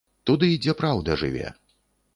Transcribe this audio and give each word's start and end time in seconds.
Туды, 0.29 0.49
дзе 0.63 0.73
праўда 0.81 1.19
жыве! 1.25 1.47